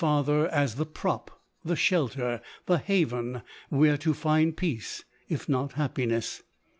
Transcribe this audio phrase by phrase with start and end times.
[0.01, 5.47] 21 5 father, as the prop, the shelter, the haven, where to find peace, if
[5.47, 6.41] not happiness.